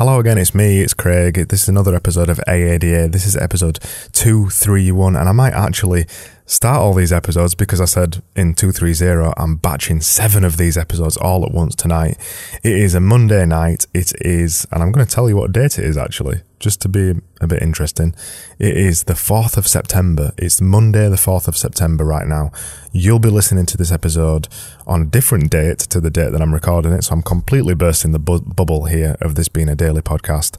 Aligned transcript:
Hello 0.00 0.18
again, 0.18 0.38
it's 0.38 0.54
me, 0.54 0.80
it's 0.80 0.94
Craig. 0.94 1.34
This 1.50 1.64
is 1.64 1.68
another 1.68 1.94
episode 1.94 2.30
of 2.30 2.40
AADA. 2.48 3.12
This 3.12 3.26
is 3.26 3.36
episode 3.36 3.78
231, 4.12 5.14
and 5.14 5.28
I 5.28 5.32
might 5.32 5.52
actually 5.52 6.06
start 6.50 6.80
all 6.80 6.92
these 6.92 7.12
episodes 7.12 7.54
because 7.54 7.80
I 7.80 7.84
said 7.84 8.24
in 8.34 8.54
230 8.54 9.32
I'm 9.36 9.54
batching 9.54 10.00
seven 10.00 10.42
of 10.42 10.56
these 10.56 10.76
episodes 10.76 11.16
all 11.16 11.44
at 11.44 11.52
once 11.52 11.76
tonight. 11.76 12.18
It 12.64 12.72
is 12.72 12.92
a 12.96 13.00
Monday 13.00 13.46
night. 13.46 13.86
It 13.94 14.12
is, 14.20 14.66
and 14.72 14.82
I'm 14.82 14.90
going 14.90 15.06
to 15.06 15.14
tell 15.14 15.28
you 15.28 15.36
what 15.36 15.52
date 15.52 15.78
it 15.78 15.84
is 15.84 15.96
actually, 15.96 16.42
just 16.58 16.80
to 16.82 16.88
be 16.88 17.14
a 17.40 17.46
bit 17.46 17.62
interesting. 17.62 18.16
It 18.58 18.76
is 18.76 19.04
the 19.04 19.12
4th 19.12 19.56
of 19.56 19.68
September. 19.68 20.32
It's 20.36 20.60
Monday, 20.60 21.08
the 21.08 21.14
4th 21.14 21.46
of 21.46 21.56
September 21.56 22.04
right 22.04 22.26
now. 22.26 22.50
You'll 22.90 23.20
be 23.20 23.30
listening 23.30 23.66
to 23.66 23.76
this 23.76 23.92
episode 23.92 24.48
on 24.88 25.02
a 25.02 25.06
different 25.06 25.50
date 25.50 25.78
to 25.78 26.00
the 26.00 26.10
date 26.10 26.32
that 26.32 26.42
I'm 26.42 26.52
recording 26.52 26.92
it, 26.92 27.04
so 27.04 27.12
I'm 27.12 27.22
completely 27.22 27.74
bursting 27.74 28.10
the 28.10 28.18
bu- 28.18 28.40
bubble 28.40 28.86
here 28.86 29.16
of 29.20 29.36
this 29.36 29.46
being 29.46 29.68
a 29.68 29.76
daily 29.76 30.02
podcast. 30.02 30.56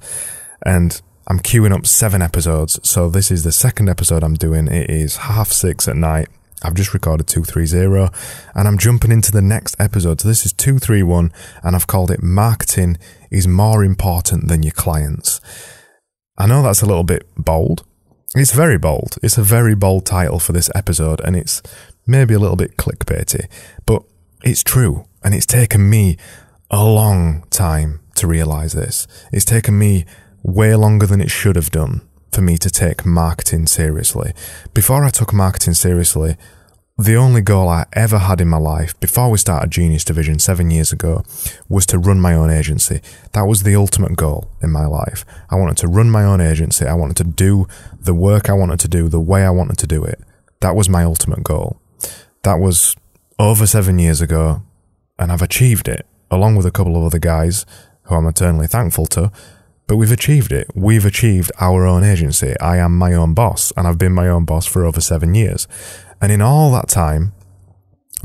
And 0.65 1.01
I'm 1.27 1.39
queuing 1.39 1.73
up 1.73 1.85
seven 1.85 2.21
episodes. 2.21 2.79
So 2.87 3.09
this 3.09 3.31
is 3.31 3.43
the 3.43 3.51
second 3.51 3.89
episode 3.89 4.23
I'm 4.23 4.33
doing. 4.33 4.67
It 4.67 4.89
is 4.89 5.17
half 5.17 5.51
six 5.51 5.87
at 5.87 5.95
night. 5.95 6.29
I've 6.63 6.73
just 6.73 6.93
recorded 6.93 7.27
230 7.27 8.15
and 8.53 8.67
I'm 8.67 8.77
jumping 8.77 9.11
into 9.11 9.31
the 9.31 9.41
next 9.41 9.75
episode. 9.79 10.21
So 10.21 10.27
this 10.27 10.45
is 10.45 10.53
231 10.53 11.31
and 11.63 11.75
I've 11.75 11.87
called 11.87 12.11
it 12.11 12.21
Marketing 12.21 12.97
is 13.31 13.47
More 13.47 13.83
Important 13.83 14.47
Than 14.47 14.63
Your 14.63 14.73
Clients. 14.73 15.41
I 16.37 16.47
know 16.47 16.61
that's 16.61 16.81
a 16.81 16.85
little 16.85 17.03
bit 17.03 17.27
bold. 17.35 17.83
It's 18.35 18.53
very 18.53 18.77
bold. 18.77 19.17
It's 19.23 19.37
a 19.37 19.43
very 19.43 19.75
bold 19.75 20.05
title 20.05 20.39
for 20.39 20.53
this 20.53 20.69
episode 20.75 21.19
and 21.21 21.35
it's 21.35 21.61
maybe 22.05 22.33
a 22.33 22.39
little 22.39 22.55
bit 22.55 22.77
clickbaity, 22.77 23.47
but 23.85 24.03
it's 24.43 24.63
true. 24.63 25.05
And 25.23 25.33
it's 25.35 25.45
taken 25.45 25.89
me 25.89 26.17
a 26.69 26.83
long 26.83 27.43
time 27.49 27.99
to 28.15 28.27
realize 28.27 28.73
this. 28.73 29.07
It's 29.31 29.45
taken 29.45 29.77
me 29.77 30.05
way 30.43 30.75
longer 30.75 31.05
than 31.05 31.21
it 31.21 31.31
should 31.31 31.55
have 31.55 31.71
done 31.71 32.01
for 32.31 32.41
me 32.41 32.57
to 32.57 32.69
take 32.69 33.05
marketing 33.05 33.67
seriously. 33.67 34.33
Before 34.73 35.03
I 35.03 35.09
took 35.09 35.33
marketing 35.33 35.73
seriously, 35.73 36.37
the 36.97 37.15
only 37.15 37.41
goal 37.41 37.67
I 37.67 37.85
ever 37.93 38.19
had 38.19 38.41
in 38.41 38.47
my 38.47 38.57
life 38.57 38.99
before 38.99 39.29
we 39.31 39.37
started 39.37 39.71
Genius 39.71 40.03
Division 40.03 40.39
seven 40.39 40.69
years 40.69 40.91
ago 40.91 41.23
was 41.67 41.85
to 41.87 41.97
run 41.97 42.19
my 42.19 42.33
own 42.35 42.51
agency. 42.51 43.01
That 43.33 43.47
was 43.47 43.63
the 43.63 43.75
ultimate 43.75 44.15
goal 44.15 44.51
in 44.61 44.71
my 44.71 44.85
life. 44.85 45.25
I 45.49 45.55
wanted 45.55 45.77
to 45.77 45.87
run 45.87 46.11
my 46.11 46.23
own 46.23 46.41
agency. 46.41 46.85
I 46.85 46.93
wanted 46.93 47.17
to 47.17 47.23
do 47.23 47.67
the 47.99 48.13
work 48.13 48.49
I 48.49 48.53
wanted 48.53 48.79
to 48.81 48.87
do 48.87 49.09
the 49.09 49.19
way 49.19 49.43
I 49.43 49.49
wanted 49.49 49.77
to 49.79 49.87
do 49.87 50.03
it. 50.03 50.19
That 50.59 50.75
was 50.75 50.89
my 50.89 51.03
ultimate 51.03 51.43
goal. 51.43 51.81
That 52.43 52.59
was 52.59 52.95
over 53.39 53.65
seven 53.65 53.97
years 53.97 54.21
ago, 54.21 54.61
and 55.17 55.31
I've 55.31 55.41
achieved 55.41 55.87
it 55.87 56.05
along 56.29 56.55
with 56.55 56.65
a 56.65 56.71
couple 56.71 56.95
of 56.95 57.03
other 57.03 57.19
guys 57.19 57.65
who 58.03 58.15
I'm 58.15 58.27
eternally 58.27 58.67
thankful 58.67 59.07
to. 59.07 59.31
But 59.91 59.97
we've 59.97 60.09
achieved 60.09 60.53
it. 60.53 60.71
We've 60.73 61.03
achieved 61.03 61.51
our 61.59 61.85
own 61.85 62.05
agency. 62.05 62.57
I 62.61 62.77
am 62.77 62.97
my 62.97 63.13
own 63.13 63.33
boss, 63.33 63.73
and 63.75 63.85
I've 63.85 63.97
been 63.97 64.13
my 64.13 64.29
own 64.29 64.45
boss 64.45 64.65
for 64.65 64.85
over 64.85 65.01
seven 65.01 65.35
years. 65.35 65.67
And 66.21 66.31
in 66.31 66.41
all 66.41 66.71
that 66.71 66.87
time, 66.87 67.33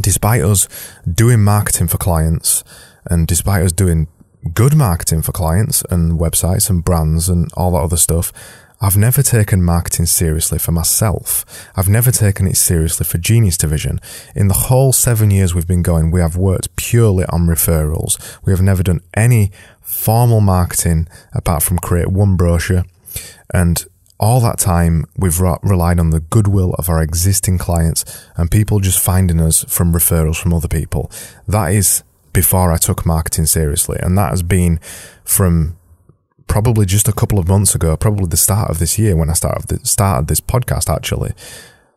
despite 0.00 0.42
us 0.42 0.68
doing 1.12 1.42
marketing 1.42 1.88
for 1.88 1.98
clients, 1.98 2.62
and 3.10 3.26
despite 3.26 3.64
us 3.64 3.72
doing 3.72 4.06
good 4.54 4.76
marketing 4.76 5.22
for 5.22 5.32
clients 5.32 5.82
and 5.90 6.20
websites 6.20 6.70
and 6.70 6.84
brands 6.84 7.28
and 7.28 7.52
all 7.54 7.72
that 7.72 7.78
other 7.78 7.96
stuff, 7.96 8.32
I've 8.80 8.96
never 8.96 9.22
taken 9.22 9.62
marketing 9.62 10.06
seriously 10.06 10.58
for 10.58 10.72
myself. 10.72 11.46
I've 11.76 11.88
never 11.88 12.10
taken 12.10 12.46
it 12.46 12.56
seriously 12.56 13.04
for 13.04 13.16
Genius 13.16 13.56
Division. 13.56 14.00
In 14.34 14.48
the 14.48 14.54
whole 14.54 14.92
seven 14.92 15.30
years 15.30 15.54
we've 15.54 15.66
been 15.66 15.82
going, 15.82 16.10
we 16.10 16.20
have 16.20 16.36
worked 16.36 16.76
purely 16.76 17.24
on 17.30 17.46
referrals. 17.46 18.38
We 18.44 18.52
have 18.52 18.60
never 18.60 18.82
done 18.82 19.00
any 19.14 19.50
formal 19.80 20.40
marketing 20.40 21.08
apart 21.32 21.62
from 21.62 21.78
create 21.78 22.08
one 22.08 22.36
brochure. 22.36 22.84
And 23.52 23.82
all 24.18 24.40
that 24.40 24.58
time, 24.58 25.06
we've 25.16 25.40
relied 25.40 25.98
on 25.98 26.10
the 26.10 26.20
goodwill 26.20 26.74
of 26.74 26.88
our 26.88 27.02
existing 27.02 27.58
clients 27.58 28.04
and 28.36 28.50
people 28.50 28.80
just 28.80 28.98
finding 28.98 29.40
us 29.40 29.64
from 29.64 29.92
referrals 29.92 30.36
from 30.36 30.52
other 30.52 30.68
people. 30.68 31.10
That 31.48 31.72
is 31.72 32.02
before 32.32 32.72
I 32.72 32.76
took 32.76 33.06
marketing 33.06 33.46
seriously. 33.46 33.98
And 34.00 34.18
that 34.18 34.30
has 34.30 34.42
been 34.42 34.80
from 35.24 35.75
probably 36.46 36.86
just 36.86 37.08
a 37.08 37.12
couple 37.12 37.38
of 37.38 37.48
months 37.48 37.74
ago, 37.74 37.96
probably 37.96 38.26
the 38.26 38.36
start 38.36 38.70
of 38.70 38.78
this 38.78 38.98
year 38.98 39.16
when 39.16 39.30
I 39.30 39.34
started, 39.34 39.86
started 39.86 40.28
this 40.28 40.40
podcast 40.40 40.94
actually. 40.94 41.32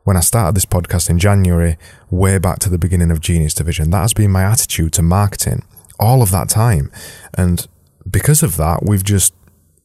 When 0.03 0.17
I 0.17 0.21
started 0.21 0.55
this 0.55 0.65
podcast 0.65 1.09
in 1.09 1.19
January, 1.19 1.77
way 2.09 2.39
back 2.39 2.59
to 2.59 2.69
the 2.69 2.79
beginning 2.79 3.11
of 3.11 3.21
Genius 3.21 3.53
Division, 3.53 3.91
that 3.91 4.01
has 4.01 4.13
been 4.13 4.31
my 4.31 4.43
attitude 4.43 4.93
to 4.93 5.01
marketing 5.01 5.63
all 5.99 6.21
of 6.21 6.31
that 6.31 6.49
time. 6.49 6.91
And 7.35 7.67
because 8.09 8.41
of 8.41 8.57
that, 8.57 8.83
we've 8.83 9.03
just 9.03 9.33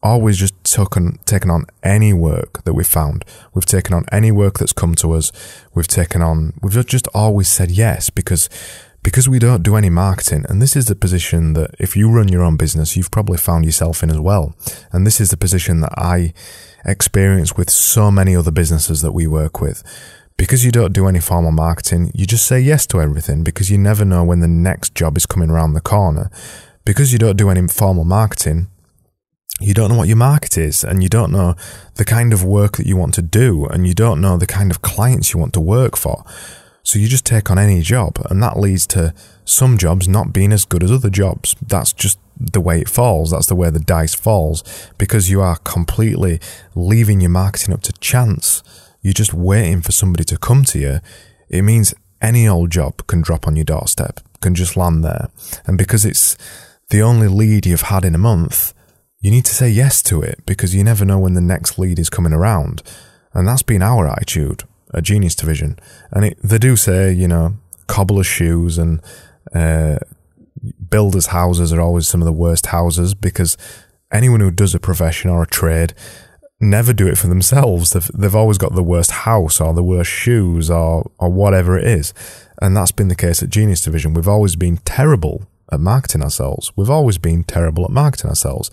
always 0.03 0.37
just 0.37 0.55
taken 0.65 1.19
taken 1.25 1.51
on 1.51 1.65
any 1.83 2.13
work 2.13 2.63
that 2.65 2.75
we've 2.75 2.87
found. 2.87 3.25
We've 3.55 3.65
taken 3.67 3.95
on 3.95 4.05
any 4.13 4.31
work 4.31 4.59
that's 4.59 4.73
come 4.73 4.95
to 4.97 5.13
us. 5.13 5.33
We've 5.75 5.89
taken 5.89 6.23
on 6.23 6.53
we've 6.63 6.87
just 6.87 7.09
always 7.15 7.49
said 7.49 7.71
yes 7.71 8.11
because 8.11 8.49
because 9.05 9.29
we 9.29 9.39
don't 9.39 9.63
do 9.63 9.77
any 9.77 9.91
marketing 9.91 10.45
and 10.49 10.61
this 10.61 10.75
is 10.75 10.87
the 10.87 10.97
position 10.97 11.53
that 11.53 11.71
if 11.79 11.95
you 11.95 12.11
run 12.11 12.27
your 12.27 12.43
own 12.43 12.57
business 12.57 12.97
you've 12.97 13.13
probably 13.13 13.37
found 13.37 13.65
yourself 13.65 14.03
in 14.03 14.11
as 14.11 14.19
well. 14.19 14.57
And 14.91 15.07
this 15.07 15.21
is 15.21 15.29
the 15.29 15.37
position 15.37 15.81
that 15.83 15.93
I 15.97 16.33
experience 16.85 17.57
with 17.57 17.71
so 17.71 18.11
many 18.11 18.35
other 18.35 18.51
businesses 18.51 19.03
that 19.03 19.13
we 19.13 19.27
work 19.27 19.61
with. 19.61 19.85
Because 20.37 20.65
you 20.65 20.73
don't 20.73 20.93
do 20.93 21.07
any 21.07 21.21
formal 21.21 21.53
marketing, 21.53 22.11
you 22.13 22.27
just 22.27 22.47
say 22.47 22.59
yes 22.59 22.87
to 22.89 23.01
everything 23.01 23.45
because 23.45 23.71
you 23.71 23.79
never 23.79 24.05
know 24.05 24.25
when 24.25 24.41
the 24.41 24.49
next 24.49 24.95
job 24.95 25.17
is 25.17 25.27
coming 25.27 25.51
around 25.51 25.75
the 25.75 25.81
corner 25.81 26.29
because 26.85 27.13
you 27.13 27.19
don't 27.19 27.37
do 27.37 27.51
any 27.51 27.69
formal 27.69 28.05
marketing, 28.05 28.69
you 29.61 29.75
don't 29.75 29.91
know 29.91 29.99
what 29.99 30.09
your 30.09 30.17
market 30.17 30.59
is 30.59 30.83
and 30.83 31.03
you 31.03 31.09
don't 31.09 31.31
know 31.31 31.55
the 31.95 32.05
kind 32.05 32.33
of 32.33 32.43
work 32.43 32.79
that 32.79 32.87
you 32.87 32.97
want 32.97 33.15
to 33.15 33.23
do 33.23 33.67
and 33.67 33.87
you 33.87 33.95
don't 33.95 34.21
know 34.21 34.37
the 34.37 34.47
kind 34.47 34.71
of 34.71 34.83
clients 34.83 35.33
you 35.33 35.39
want 35.39 35.53
to 35.53 35.61
work 35.61 35.97
for. 35.97 36.25
So 36.85 36.99
you 36.99 37.09
just 37.09 37.25
take 37.25 37.51
on 37.51 37.59
any 37.59 37.81
job 37.81 38.19
and 38.31 38.43
that 38.43 38.59
leads 38.59 38.87
to 38.89 39.15
some 39.45 39.79
jobs 39.79 40.07
not 40.07 40.35
being 40.35 40.53
as 40.53 40.67
good 40.67 40.83
as 40.83 40.93
other 40.93 41.09
jobs. 41.09 41.57
That's 41.67 41.95
just 41.95 42.19
the 42.39 42.61
way 42.61 42.81
it 42.81 42.91
falls. 42.91 43.31
That's 43.31 43.47
the 43.47 43.57
way 43.57 43.71
the 43.71 43.81
dice 43.81 44.15
falls 44.15 44.63
because 44.99 45.31
you 45.31 45.41
are 45.41 45.57
completely 45.57 46.41
leaving 46.75 47.23
your 47.23 47.31
marketing 47.31 47.73
up 47.73 47.83
to 47.83 47.93
chance. 47.95 48.63
You're 49.01 49.15
just 49.15 49.33
waiting 49.33 49.81
for 49.81 49.93
somebody 49.93 50.25
to 50.25 50.37
come 50.37 50.63
to 50.65 50.79
you. 50.79 51.01
It 51.49 51.63
means 51.63 51.95
any 52.21 52.47
old 52.47 52.71
job 52.71 53.07
can 53.07 53.23
drop 53.23 53.47
on 53.47 53.57
your 53.57 53.65
doorstep, 53.65 54.21
can 54.43 54.55
just 54.55 54.77
land 54.77 55.03
there. 55.03 55.31
And 55.67 55.79
because 55.79 56.05
it's 56.05 56.37
the 56.91 57.01
only 57.01 57.29
lead 57.29 57.65
you've 57.65 57.83
had 57.83 58.05
in 58.05 58.15
a 58.15 58.19
month, 58.19 58.75
you 59.21 59.31
need 59.31 59.47
to 59.47 59.55
say 59.55 59.71
yes 59.71 60.03
to 60.03 60.21
it 60.21 60.45
because 60.45 60.75
you 60.75 60.85
never 60.85 61.07
know 61.07 61.19
when 61.19 61.33
the 61.33 61.41
next 61.41 61.79
lead 61.79 61.99
is 61.99 62.11
coming 62.11 62.35
around. 62.35 62.83
And 63.33 63.49
that's 63.49 63.63
been 63.63 63.83
our 63.83 64.07
attitude 64.07 64.65
at 64.95 65.05
Genius 65.05 65.35
Division. 65.35 65.79
And 66.11 66.27
it, 66.27 66.39
they 66.43 66.59
do 66.59 66.77
say, 66.77 67.13
you 67.13 67.29
know, 67.29 67.57
cobbler's 67.87 68.27
shoes 68.27 68.79
and 68.79 69.01
uh, 69.55 69.99
builders' 70.89 71.27
houses 71.27 71.73
are 71.73 71.81
always 71.81 72.09
some 72.09 72.21
of 72.21 72.27
the 72.27 72.33
worst 72.33 72.67
houses 72.67 73.15
because 73.15 73.57
anyone 74.13 74.41
who 74.41 74.51
does 74.51 74.75
a 74.75 74.81
profession 74.81 75.31
or 75.31 75.43
a 75.43 75.47
trade 75.47 75.95
never 76.61 76.93
do 76.93 77.07
it 77.07 77.19
for 77.19 77.27
themselves. 77.27 77.91
They've, 77.91 78.11
they've 78.15 78.35
always 78.35 78.59
got 78.59 78.75
the 78.75 78.83
worst 78.83 79.11
house 79.11 79.61
or 79.61 79.75
the 79.75 79.83
worst 79.83 80.11
shoes 80.11 80.71
or, 80.71 81.11
or 81.19 81.29
whatever 81.29 81.79
it 81.79 81.87
is. 81.87 82.15
And 82.63 82.77
that's 82.77 82.93
been 82.93 83.09
the 83.09 83.17
case 83.17 83.43
at 83.43 83.51
Genius 83.51 83.83
Division. 83.83 84.15
We've 84.15 84.29
always 84.29 84.57
been 84.57 84.79
terrible 84.79 85.47
at 85.71 85.81
marketing 85.81 86.23
ourselves. 86.23 86.73
We've 86.77 86.91
always 86.91 87.19
been 87.19 87.45
terrible 87.45 87.85
at 87.85 87.91
marketing 87.91 88.31
ourselves. 88.31 88.71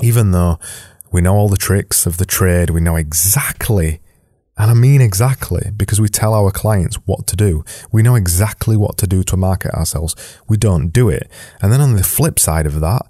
Even 0.00 0.30
though 0.30 0.58
we 1.10 1.20
know 1.20 1.34
all 1.34 1.48
the 1.48 1.56
tricks 1.56 2.06
of 2.06 2.18
the 2.18 2.26
trade, 2.26 2.70
we 2.70 2.80
know 2.80 2.96
exactly, 2.96 4.00
and 4.58 4.70
I 4.70 4.74
mean 4.74 5.00
exactly, 5.00 5.70
because 5.76 6.00
we 6.00 6.08
tell 6.08 6.34
our 6.34 6.50
clients 6.50 6.96
what 7.06 7.26
to 7.28 7.36
do. 7.36 7.64
We 7.92 8.02
know 8.02 8.16
exactly 8.16 8.76
what 8.76 8.98
to 8.98 9.06
do 9.06 9.22
to 9.24 9.36
market 9.36 9.72
ourselves. 9.72 10.16
We 10.48 10.56
don't 10.56 10.88
do 10.88 11.08
it. 11.08 11.30
And 11.62 11.72
then 11.72 11.80
on 11.80 11.94
the 11.94 12.02
flip 12.02 12.38
side 12.40 12.66
of 12.66 12.80
that, 12.80 13.02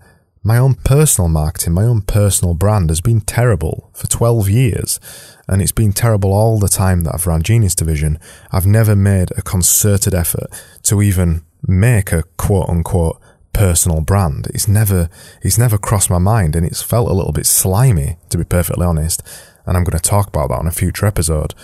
my 0.43 0.59
own 0.59 0.75
personal 0.75 1.29
marketing, 1.29 1.73
my 1.73 1.85
own 1.85 2.03
personal 2.03 2.55
brand 2.55 2.91
has 2.91 3.00
been 3.00 3.23
terrible 3.23 3.91
for 3.95 4.06
12 4.06 4.49
years. 4.49 5.00
And 5.49 5.62
it's 5.62 5.73
been 5.73 5.93
terrible 5.93 6.33
all 6.33 6.59
the 6.59 6.69
time 6.69 7.05
that 7.05 7.15
I've 7.15 7.27
run 7.27 7.43
Genius 7.43 7.75
Division. 7.75 8.19
I've 8.53 8.67
never 8.67 8.94
made 8.94 9.31
a 9.37 9.43
concerted 9.43 10.15
effort 10.15 10.49
to 10.85 11.03
even 11.03 11.44
make 11.67 12.12
a 12.12 12.25
quote 12.37 12.69
unquote 12.69 13.21
personal 13.53 14.01
brand. 14.01 14.47
It's 14.55 14.69
never 14.69 15.09
it's 15.43 15.59
never 15.59 15.79
crossed 15.79 16.11
my 16.11 16.19
mind 16.19 16.55
and 16.55 16.65
it's 16.65 16.83
felt 16.83 17.11
a 17.11 17.15
little 17.15 17.33
bit 17.33 17.47
slimy, 17.47 18.17
to 18.29 18.39
be 18.39 18.44
perfectly 18.44 18.87
honest. 18.87 19.23
And 19.69 19.76
I'm 19.76 19.85
going 19.85 19.99
to 19.99 20.03
talk 20.03 20.29
about 20.29 20.49
that 20.49 20.59
on 20.59 20.67
a 20.67 20.73
future 20.73 21.05
episode. 21.05 21.55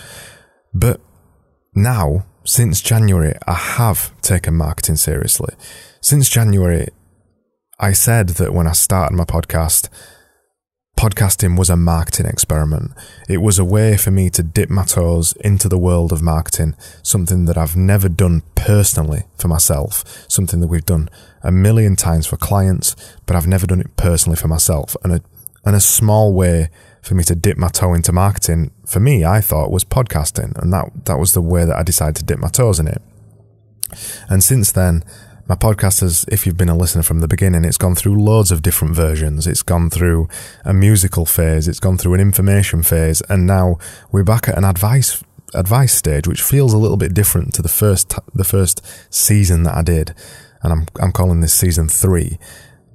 But 0.73 1.01
now, 1.73 2.25
since 2.45 2.79
January, 2.79 3.35
I 3.47 3.53
have 3.53 4.11
taken 4.21 4.53
marketing 4.53 4.97
seriously. 4.97 5.55
Since 6.01 6.29
January, 6.29 6.89
I 7.79 7.93
said 7.93 8.29
that 8.29 8.53
when 8.53 8.67
I 8.67 8.73
started 8.73 9.15
my 9.15 9.23
podcast, 9.23 9.89
podcasting 10.95 11.57
was 11.57 11.71
a 11.71 11.75
marketing 11.75 12.27
experiment. 12.27 12.91
It 13.27 13.39
was 13.39 13.57
a 13.57 13.65
way 13.65 13.97
for 13.97 14.11
me 14.11 14.29
to 14.29 14.43
dip 14.43 14.69
my 14.69 14.85
toes 14.85 15.33
into 15.41 15.67
the 15.67 15.79
world 15.79 16.11
of 16.11 16.21
marketing, 16.21 16.75
something 17.01 17.45
that 17.45 17.57
I've 17.57 17.75
never 17.75 18.07
done 18.07 18.43
personally 18.53 19.23
for 19.37 19.47
myself, 19.47 20.25
something 20.29 20.61
that 20.61 20.67
we've 20.67 20.85
done 20.85 21.09
a 21.41 21.51
million 21.51 21.95
times 21.95 22.27
for 22.27 22.37
clients, 22.37 22.95
but 23.25 23.35
I've 23.35 23.47
never 23.47 23.65
done 23.65 23.81
it 23.81 23.97
personally 23.97 24.37
for 24.37 24.47
myself. 24.47 24.95
And 25.03 25.11
a, 25.11 25.21
and 25.65 25.75
a 25.75 25.81
small 25.81 26.33
way 26.33 26.69
for 27.05 27.13
me 27.13 27.23
to 27.23 27.35
dip 27.35 27.57
my 27.57 27.69
toe 27.69 27.93
into 27.93 28.11
marketing, 28.11 28.71
for 28.85 28.99
me, 28.99 29.23
I 29.23 29.39
thought 29.39 29.71
was 29.71 29.83
podcasting. 29.83 30.59
And 30.61 30.73
that, 30.73 31.05
that 31.05 31.19
was 31.19 31.33
the 31.33 31.41
way 31.41 31.63
that 31.63 31.77
I 31.77 31.83
decided 31.83 32.15
to 32.17 32.23
dip 32.23 32.39
my 32.39 32.47
toes 32.47 32.79
in 32.79 32.87
it. 32.87 33.01
And 34.27 34.43
since 34.43 34.71
then, 34.71 35.03
my 35.47 35.53
podcast 35.53 36.01
has, 36.01 36.25
if 36.29 36.45
you've 36.45 36.57
been 36.57 36.69
a 36.69 36.75
listener 36.75 37.03
from 37.03 37.19
the 37.19 37.27
beginning, 37.27 37.63
it's 37.63 37.77
gone 37.77 37.93
through 37.93 38.19
loads 38.19 38.51
of 38.51 38.63
different 38.63 38.95
versions. 38.95 39.45
It's 39.45 39.61
gone 39.61 39.91
through 39.91 40.27
a 40.63 40.73
musical 40.73 41.27
phase, 41.27 41.67
it's 41.67 41.79
gone 41.79 41.99
through 41.99 42.15
an 42.15 42.19
information 42.19 42.81
phase, 42.81 43.21
and 43.29 43.45
now 43.45 43.77
we're 44.11 44.23
back 44.23 44.49
at 44.49 44.57
an 44.57 44.63
advice 44.63 45.23
advice 45.53 45.93
stage, 45.93 46.27
which 46.27 46.41
feels 46.41 46.73
a 46.73 46.77
little 46.77 46.97
bit 46.97 47.13
different 47.13 47.53
to 47.53 47.61
the 47.61 47.69
first 47.69 48.15
the 48.33 48.43
first 48.43 48.81
season 49.13 49.61
that 49.63 49.75
I 49.75 49.83
did, 49.83 50.15
and 50.63 50.73
I'm 50.73 50.87
I'm 50.99 51.11
calling 51.11 51.41
this 51.41 51.53
season 51.53 51.87
three. 51.87 52.39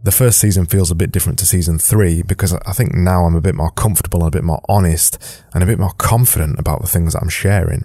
The 0.02 0.12
first 0.12 0.38
season 0.38 0.64
feels 0.64 0.90
a 0.90 0.94
bit 0.94 1.12
different 1.12 1.38
to 1.40 1.46
season 1.46 1.78
three 1.78 2.22
because 2.22 2.54
I 2.54 2.72
think 2.72 2.94
now 2.94 3.24
I'm 3.24 3.34
a 3.34 3.40
bit 3.40 3.54
more 3.54 3.70
comfortable 3.70 4.20
and 4.20 4.28
a 4.28 4.36
bit 4.38 4.44
more 4.44 4.62
honest 4.66 5.18
and 5.52 5.62
a 5.62 5.66
bit 5.66 5.78
more 5.78 5.92
confident 5.92 6.58
about 6.58 6.80
the 6.80 6.88
things 6.88 7.12
that 7.12 7.22
I'm 7.22 7.28
sharing. 7.28 7.84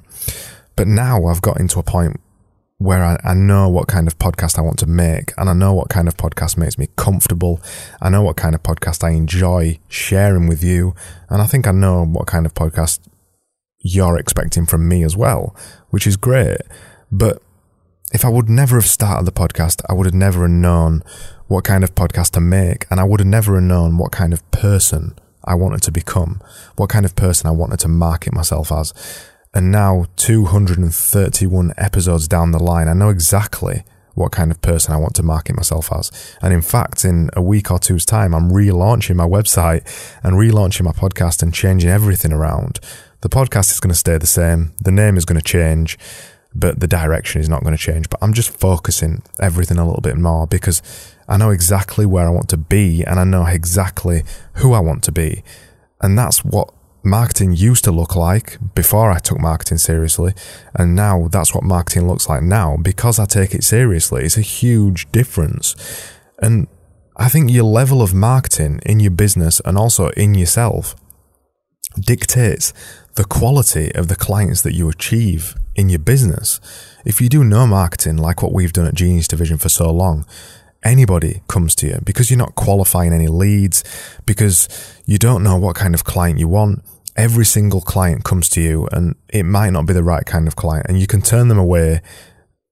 But 0.77 0.87
now 0.87 1.25
I've 1.25 1.41
got 1.41 1.59
into 1.59 1.77
a 1.77 1.83
point 1.83 2.21
where 2.77 3.03
I, 3.03 3.17
I, 3.23 3.33
know 3.33 3.69
what 3.69 3.87
kind 3.87 4.05
of 4.05 4.17
podcast 4.17 4.57
I 4.57 4.61
want 4.61 4.79
to 4.79 4.85
make 4.85 5.31
and 5.37 5.49
I 5.49 5.53
know 5.53 5.73
what 5.73 5.87
kind 5.87 6.09
of 6.09 6.17
podcast 6.17 6.57
makes 6.57 6.77
me 6.77 6.87
comfortable. 6.97 7.61
I 8.01 8.09
know 8.09 8.21
what 8.21 8.35
kind 8.35 8.53
of 8.53 8.63
podcast 8.63 9.01
I 9.01 9.11
enjoy 9.11 9.79
sharing 9.87 10.47
with 10.47 10.61
you. 10.61 10.93
And 11.29 11.41
I 11.41 11.45
think 11.45 11.67
I 11.67 11.71
know 11.71 12.05
what 12.05 12.27
kind 12.27 12.45
of 12.45 12.53
podcast 12.53 12.99
you're 13.79 14.17
expecting 14.17 14.65
from 14.65 14.87
me 14.87 15.03
as 15.03 15.15
well, 15.15 15.55
which 15.89 16.05
is 16.05 16.17
great. 16.17 16.57
But 17.11 17.41
if 18.11 18.25
I 18.25 18.29
would 18.29 18.49
never 18.49 18.75
have 18.75 18.87
started 18.87 19.25
the 19.25 19.31
podcast, 19.31 19.81
I 19.89 19.93
would 19.93 20.05
have 20.05 20.13
never 20.13 20.47
known 20.47 21.01
what 21.47 21.63
kind 21.63 21.83
of 21.83 21.95
podcast 21.95 22.31
to 22.31 22.41
make. 22.41 22.85
And 22.89 22.99
I 22.99 23.03
would 23.03 23.19
have 23.19 23.27
never 23.27 23.61
known 23.61 23.97
what 23.97 24.11
kind 24.11 24.33
of 24.33 24.49
person 24.51 25.15
I 25.43 25.55
wanted 25.55 25.81
to 25.83 25.91
become, 25.91 26.41
what 26.75 26.89
kind 26.89 27.05
of 27.05 27.15
person 27.15 27.47
I 27.47 27.51
wanted 27.51 27.79
to 27.79 27.87
market 27.87 28.33
myself 28.33 28.71
as. 28.71 28.93
And 29.53 29.71
now, 29.71 30.05
231 30.17 31.73
episodes 31.77 32.27
down 32.27 32.51
the 32.51 32.61
line, 32.61 32.89
I 32.89 32.93
know 32.93 33.09
exactly 33.09 33.85
what 34.15 34.31
kind 34.31 34.49
of 34.49 34.61
person 34.61 34.93
I 34.93 34.97
want 34.97 35.15
to 35.15 35.23
market 35.23 35.55
myself 35.55 35.91
as. 35.93 36.11
And 36.41 36.53
in 36.53 36.61
fact, 36.61 37.05
in 37.05 37.29
a 37.33 37.41
week 37.41 37.69
or 37.69 37.79
two's 37.79 38.05
time, 38.05 38.33
I'm 38.33 38.49
relaunching 38.49 39.15
my 39.15 39.25
website 39.25 39.85
and 40.23 40.35
relaunching 40.35 40.83
my 40.83 40.91
podcast 40.91 41.43
and 41.43 41.53
changing 41.53 41.89
everything 41.89 42.33
around. 42.33 42.79
The 43.21 43.29
podcast 43.29 43.71
is 43.71 43.79
going 43.79 43.91
to 43.91 43.97
stay 43.97 44.17
the 44.17 44.25
same. 44.25 44.73
The 44.81 44.91
name 44.91 45.17
is 45.17 45.25
going 45.25 45.39
to 45.39 45.43
change, 45.43 45.97
but 46.53 46.79
the 46.79 46.87
direction 46.87 47.41
is 47.41 47.49
not 47.49 47.61
going 47.61 47.75
to 47.75 47.81
change. 47.81 48.09
But 48.09 48.19
I'm 48.21 48.33
just 48.33 48.49
focusing 48.49 49.21
everything 49.39 49.77
a 49.77 49.85
little 49.85 50.01
bit 50.01 50.17
more 50.17 50.47
because 50.47 50.81
I 51.27 51.37
know 51.37 51.49
exactly 51.49 52.05
where 52.05 52.27
I 52.27 52.31
want 52.31 52.49
to 52.49 52.57
be 52.57 53.03
and 53.03 53.19
I 53.19 53.23
know 53.23 53.45
exactly 53.45 54.23
who 54.55 54.73
I 54.73 54.79
want 54.79 55.03
to 55.05 55.11
be. 55.11 55.43
And 56.01 56.17
that's 56.17 56.43
what 56.43 56.73
marketing 57.03 57.53
used 57.55 57.83
to 57.83 57.91
look 57.91 58.15
like 58.15 58.57
before 58.73 59.11
I 59.11 59.19
took 59.19 59.39
marketing 59.39 59.77
seriously. 59.77 60.33
And 60.73 60.95
now 60.95 61.27
that's 61.31 61.53
what 61.53 61.63
marketing 61.63 62.07
looks 62.07 62.27
like 62.27 62.41
now 62.41 62.77
because 62.81 63.19
I 63.19 63.25
take 63.25 63.53
it 63.53 63.63
seriously. 63.63 64.23
It's 64.23 64.37
a 64.37 64.41
huge 64.41 65.11
difference. 65.11 65.75
And 66.39 66.67
I 67.15 67.29
think 67.29 67.51
your 67.51 67.63
level 67.63 68.01
of 68.01 68.13
marketing 68.13 68.81
in 68.85 68.99
your 68.99 69.11
business 69.11 69.61
and 69.63 69.77
also 69.77 70.09
in 70.09 70.33
yourself 70.33 70.95
dictates 71.99 72.73
the 73.15 73.23
quality 73.23 73.93
of 73.95 74.09
the 74.09 74.15
clients 74.15 74.61
that 74.63 74.73
you 74.73 74.89
achieve 74.89 75.55
in 75.75 75.87
your 75.87 75.99
business. 75.99 76.59
If 77.05 77.21
you 77.21 77.29
do 77.29 77.43
no 77.43 77.65
marketing 77.65 78.17
like 78.17 78.41
what 78.41 78.51
we've 78.51 78.73
done 78.73 78.87
at 78.87 78.95
Genius 78.95 79.27
Division 79.27 79.57
for 79.57 79.69
so 79.69 79.91
long, 79.91 80.25
anybody 80.85 81.41
comes 81.47 81.75
to 81.75 81.87
you 81.87 81.99
because 82.05 82.29
you're 82.29 82.37
not 82.37 82.55
qualifying 82.55 83.11
any 83.11 83.27
leads, 83.27 83.83
because 84.25 84.69
you 85.05 85.17
don't 85.17 85.43
know 85.43 85.57
what 85.57 85.75
kind 85.75 85.93
of 85.93 86.05
client 86.05 86.39
you 86.39 86.47
want, 86.47 86.83
every 87.15 87.45
single 87.45 87.81
client 87.81 88.23
comes 88.23 88.47
to 88.49 88.61
you 88.61 88.87
and 88.91 89.15
it 89.29 89.43
might 89.43 89.71
not 89.71 89.85
be 89.85 89.93
the 89.93 90.03
right 90.03 90.25
kind 90.25 90.47
of 90.47 90.55
client 90.55 90.85
and 90.87 90.99
you 90.99 91.07
can 91.07 91.21
turn 91.21 91.47
them 91.47 91.57
away 91.57 92.01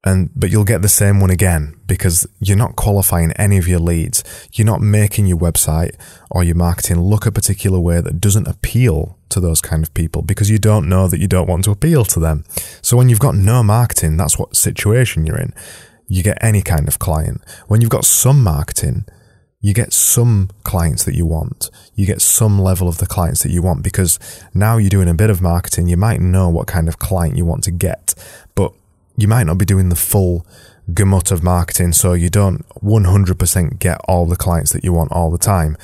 and 0.04 0.30
but 0.36 0.50
you'll 0.50 0.66
get 0.66 0.82
the 0.82 0.90
same 0.90 1.22
one 1.22 1.30
again 1.30 1.80
because 1.88 2.28
you're 2.40 2.58
not 2.58 2.76
qualifying 2.76 3.32
any 3.34 3.58
of 3.58 3.70
your 3.70 3.80
leads. 3.80 4.22
You're 4.52 4.66
not 4.66 4.82
making 4.82 5.28
your 5.28 5.38
website 5.38 5.96
or 6.30 6.44
your 6.44 6.56
marketing 6.56 7.00
look 7.00 7.26
a 7.26 7.32
particular 7.32 7.80
way 7.80 8.02
that 8.02 8.20
doesn't 8.20 8.48
appeal 8.48 9.18
to 9.30 9.40
those 9.40 9.62
kind 9.62 9.82
of 9.82 9.94
people 9.94 10.22
because 10.22 10.50
you 10.50 10.58
don't 10.58 10.90
know 10.90 11.08
that 11.08 11.20
you 11.20 11.28
don't 11.28 11.48
want 11.48 11.64
to 11.66 11.72
appeal 11.72 12.04
to 12.06 12.20
them. 12.20 12.44
So 12.82 12.98
when 12.98 13.08
you've 13.08 13.20
got 13.20 13.36
no 13.36 13.64
marketing, 13.64 14.18
that's 14.18 14.38
what 14.38 14.58
situation 14.58 15.26
you're 15.26 15.40
in. 15.40 15.54
You 16.14 16.22
get 16.22 16.38
any 16.42 16.62
kind 16.62 16.88
of 16.88 17.00
client. 17.00 17.42
When 17.68 17.82
you've 17.82 17.90
got 17.90 18.06
some 18.06 18.44
marketing, 18.44 19.06
you 19.62 19.74
get 19.74 19.94
some 19.94 20.52
clients 20.62 21.06
that 21.06 21.16
you 21.16 21.26
want. 21.26 21.72
You 21.96 22.06
get 22.06 22.22
some 22.22 22.62
level 22.62 22.88
of 22.88 23.00
the 23.00 23.08
clients 23.08 23.42
that 23.42 23.52
you 23.52 23.64
want 23.64 23.82
because 23.82 24.20
now 24.54 24.78
you're 24.78 24.92
doing 24.92 25.10
a 25.10 25.16
bit 25.16 25.32
of 25.32 25.42
marketing. 25.42 25.88
You 25.88 25.98
might 25.98 26.22
know 26.22 26.50
what 26.50 26.68
kind 26.68 26.88
of 26.88 27.00
client 27.00 27.36
you 27.36 27.46
want 27.46 27.64
to 27.64 27.72
get, 27.72 28.14
but 28.54 28.74
you 29.18 29.28
might 29.28 29.48
not 29.48 29.58
be 29.58 29.66
doing 29.66 29.90
the 29.90 29.96
full 29.96 30.46
gamut 30.94 31.32
of 31.32 31.42
marketing. 31.42 31.94
So 31.94 32.14
you 32.14 32.30
don't 32.30 32.64
100% 32.84 33.80
get 33.80 33.98
all 34.08 34.28
the 34.28 34.36
clients 34.36 34.72
that 34.74 34.84
you 34.84 34.94
want 34.94 35.12
all 35.12 35.32
the 35.32 35.40
time. 35.40 35.76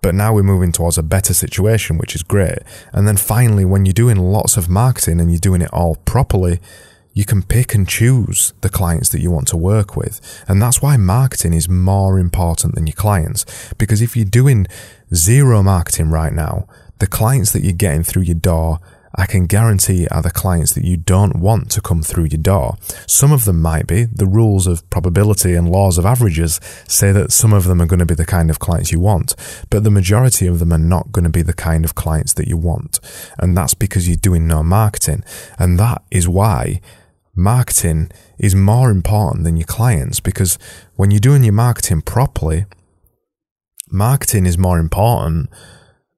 But 0.00 0.14
now 0.14 0.32
we're 0.32 0.44
moving 0.44 0.72
towards 0.72 0.96
a 0.96 1.02
better 1.02 1.34
situation, 1.34 1.98
which 1.98 2.14
is 2.14 2.22
great. 2.22 2.60
And 2.94 3.06
then 3.06 3.18
finally, 3.18 3.66
when 3.66 3.84
you're 3.84 3.92
doing 3.92 4.16
lots 4.16 4.56
of 4.56 4.70
marketing 4.70 5.20
and 5.20 5.30
you're 5.30 5.40
doing 5.40 5.60
it 5.60 5.72
all 5.74 5.96
properly, 6.06 6.60
you 7.14 7.24
can 7.24 7.42
pick 7.42 7.74
and 7.74 7.88
choose 7.88 8.52
the 8.60 8.68
clients 8.68 9.08
that 9.10 9.20
you 9.20 9.30
want 9.30 9.48
to 9.48 9.56
work 9.56 9.96
with. 9.96 10.20
And 10.48 10.60
that's 10.60 10.82
why 10.82 10.96
marketing 10.96 11.54
is 11.54 11.68
more 11.68 12.18
important 12.18 12.74
than 12.74 12.86
your 12.86 12.94
clients. 12.94 13.46
Because 13.78 14.02
if 14.02 14.16
you're 14.16 14.24
doing 14.24 14.66
zero 15.14 15.62
marketing 15.62 16.10
right 16.10 16.32
now, 16.32 16.66
the 16.98 17.06
clients 17.06 17.52
that 17.52 17.62
you're 17.62 17.72
getting 17.72 18.02
through 18.02 18.22
your 18.22 18.34
door, 18.34 18.80
I 19.16 19.26
can 19.26 19.46
guarantee 19.46 20.08
are 20.08 20.22
the 20.22 20.30
clients 20.30 20.72
that 20.72 20.84
you 20.84 20.96
don't 20.96 21.36
want 21.36 21.70
to 21.72 21.80
come 21.80 22.02
through 22.02 22.24
your 22.24 22.40
door. 22.40 22.76
Some 23.06 23.30
of 23.30 23.44
them 23.44 23.62
might 23.62 23.86
be. 23.86 24.04
The 24.04 24.26
rules 24.26 24.66
of 24.66 24.88
probability 24.90 25.54
and 25.54 25.70
laws 25.70 25.98
of 25.98 26.06
averages 26.06 26.60
say 26.88 27.12
that 27.12 27.30
some 27.30 27.52
of 27.52 27.64
them 27.64 27.80
are 27.80 27.86
going 27.86 28.00
to 28.00 28.06
be 28.06 28.14
the 28.14 28.26
kind 28.26 28.50
of 28.50 28.58
clients 28.58 28.90
you 28.90 28.98
want, 28.98 29.36
but 29.70 29.84
the 29.84 29.90
majority 29.90 30.48
of 30.48 30.58
them 30.58 30.72
are 30.72 30.78
not 30.78 31.12
going 31.12 31.22
to 31.22 31.30
be 31.30 31.42
the 31.42 31.52
kind 31.52 31.84
of 31.84 31.94
clients 31.94 32.34
that 32.34 32.48
you 32.48 32.56
want. 32.56 32.98
And 33.38 33.56
that's 33.56 33.74
because 33.74 34.08
you're 34.08 34.16
doing 34.16 34.48
no 34.48 34.64
marketing. 34.64 35.22
And 35.60 35.78
that 35.78 36.02
is 36.10 36.28
why 36.28 36.80
marketing 37.34 38.10
is 38.38 38.54
more 38.54 38.90
important 38.90 39.44
than 39.44 39.56
your 39.56 39.66
clients 39.66 40.20
because 40.20 40.58
when 40.96 41.10
you're 41.10 41.20
doing 41.20 41.44
your 41.44 41.52
marketing 41.52 42.02
properly, 42.02 42.66
marketing 43.90 44.46
is 44.46 44.58
more 44.58 44.78
important 44.78 45.50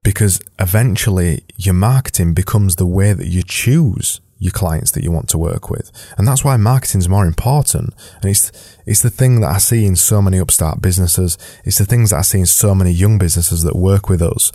because 0.03 0.41
eventually 0.59 1.45
your 1.57 1.75
marketing 1.75 2.35
becomes 2.35 2.77
the 2.77 2.87
way 2.87 3.13
that 3.13 3.27
you 3.27 3.43
choose 3.43 4.21
your 4.39 4.53
clients 4.53 4.91
that 4.93 5.03
you 5.03 5.11
want 5.11 5.29
to 5.31 5.39
work 5.39 5.71
with. 5.71 5.91
And 6.19 6.29
that's 6.29 6.45
why 6.45 6.57
marketing 6.57 7.01
is 7.01 7.09
more 7.09 7.27
important. 7.27 7.95
And 8.21 8.31
it's, 8.31 8.53
it's 8.85 9.03
the 9.03 9.11
thing 9.11 9.41
that 9.41 9.51
I 9.51 9.59
see 9.59 9.87
in 9.87 9.97
so 9.97 10.21
many 10.21 10.39
upstart 10.39 10.83
businesses. 10.83 11.39
It's 11.65 11.79
the 11.79 11.87
things 11.87 12.11
that 12.11 12.19
I 12.19 12.23
see 12.23 12.41
in 12.41 12.47
so 12.47 12.75
many 12.75 12.91
young 12.91 13.19
businesses 13.19 13.63
that 13.63 13.75
work 13.75 14.09
with 14.09 14.21
us 14.21 14.53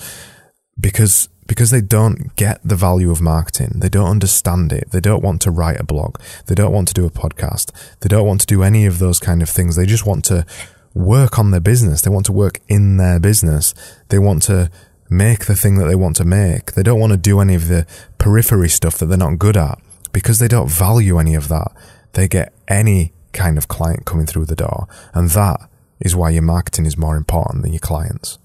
because 0.80 1.30
because 1.52 1.70
they 1.70 1.82
don't 1.82 2.34
get 2.38 2.62
the 2.64 2.78
value 2.78 3.12
of 3.12 3.20
marketing. 3.20 3.74
They 3.82 3.90
don't 3.90 4.10
understand 4.10 4.72
it. 4.72 4.92
They 4.92 5.02
don't 5.02 5.22
want 5.22 5.42
to 5.42 5.52
write 5.52 5.82
a 5.82 5.84
blog. 5.84 6.18
They 6.46 6.56
don't 6.56 6.72
want 6.72 6.88
to 6.88 6.94
do 6.94 7.06
a 7.06 7.10
podcast. 7.10 7.72
They 8.00 8.08
don't 8.08 8.26
want 8.26 8.40
to 8.40 8.48
do 8.48 8.64
any 8.64 8.86
of 8.86 9.00
those 9.00 9.20
kind 9.20 9.42
of 9.42 9.50
things. 9.50 9.76
They 9.76 9.86
just 9.86 10.06
want 10.06 10.24
to 10.26 10.46
work 10.94 11.38
on 11.38 11.52
their 11.52 11.60
business. 11.60 12.04
They 12.04 12.10
want 12.10 12.26
to 12.28 12.32
work 12.32 12.62
in 12.70 12.96
their 12.96 13.20
business. 13.20 13.74
They 14.08 14.18
want 14.18 14.44
to 14.44 14.72
make 15.10 15.48
the 15.48 15.58
thing 15.58 15.76
that 15.76 15.88
they 15.88 15.96
want 15.96 16.16
to 16.16 16.24
make. 16.24 16.72
They 16.72 16.84
don't 16.84 17.02
want 17.02 17.12
to 17.12 17.18
do 17.18 17.42
any 17.42 17.56
of 17.56 17.68
the 17.68 17.86
periphery 18.18 18.70
stuff 18.70 18.98
that 19.00 19.08
they're 19.08 19.18
not 19.18 19.38
good 19.38 19.58
at 19.58 19.78
because 20.14 20.40
they 20.40 20.48
don't 20.48 20.72
value 20.72 21.20
any 21.20 21.36
of 21.36 21.50
that. 21.50 21.74
They 22.14 22.30
get 22.30 22.54
any 22.70 23.12
kind 23.34 23.58
of 23.58 23.68
client 23.68 24.06
coming 24.06 24.26
through 24.26 24.46
the 24.46 24.56
door. 24.56 24.88
And 25.14 25.30
that 25.32 25.70
is 26.00 26.16
why 26.16 26.30
your 26.30 26.44
marketing 26.44 26.86
is 26.86 26.96
more 26.96 27.18
important 27.18 27.64
than 27.64 27.74
your 27.74 27.82
clients. 27.82 28.38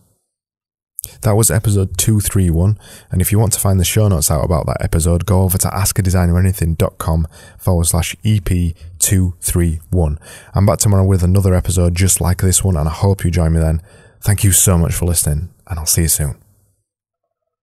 That 1.22 1.32
was 1.32 1.50
episode 1.50 1.96
231. 1.98 2.78
And 3.10 3.20
if 3.20 3.32
you 3.32 3.38
want 3.38 3.52
to 3.54 3.60
find 3.60 3.78
the 3.80 3.84
show 3.84 4.08
notes 4.08 4.30
out 4.30 4.44
about 4.44 4.66
that 4.66 4.80
episode, 4.80 5.26
go 5.26 5.42
over 5.42 5.58
to 5.58 5.68
askadesigneranything.com 5.68 7.26
forward 7.58 7.86
slash 7.86 8.16
EP231. 8.24 10.18
I'm 10.54 10.66
back 10.66 10.78
tomorrow 10.78 11.04
with 11.04 11.22
another 11.22 11.54
episode 11.54 11.94
just 11.94 12.20
like 12.20 12.38
this 12.38 12.62
one, 12.64 12.76
and 12.76 12.88
I 12.88 12.92
hope 12.92 13.24
you 13.24 13.30
join 13.30 13.52
me 13.52 13.60
then. 13.60 13.82
Thank 14.20 14.44
you 14.44 14.52
so 14.52 14.78
much 14.78 14.94
for 14.94 15.04
listening, 15.04 15.50
and 15.66 15.78
I'll 15.78 15.86
see 15.86 16.02
you 16.02 16.08
soon. 16.08 16.45